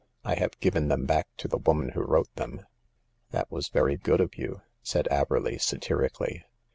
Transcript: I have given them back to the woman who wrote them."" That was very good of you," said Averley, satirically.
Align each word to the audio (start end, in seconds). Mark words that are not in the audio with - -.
I 0.23 0.33
have 0.33 0.59
given 0.59 0.87
them 0.87 1.05
back 1.05 1.27
to 1.37 1.47
the 1.47 1.59
woman 1.59 1.89
who 1.89 2.01
wrote 2.01 2.33
them."" 2.33 2.65
That 3.33 3.51
was 3.51 3.67
very 3.67 3.97
good 3.97 4.19
of 4.19 4.35
you," 4.35 4.63
said 4.81 5.07
Averley, 5.11 5.61
satirically. 5.61 6.43